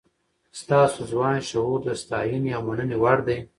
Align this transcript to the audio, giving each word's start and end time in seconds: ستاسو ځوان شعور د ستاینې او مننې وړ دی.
ستاسو 0.61 0.99
ځوان 1.11 1.35
شعور 1.49 1.79
د 1.85 1.89
ستاینې 2.03 2.51
او 2.57 2.61
مننې 2.67 2.97
وړ 3.03 3.17
دی. 3.27 3.37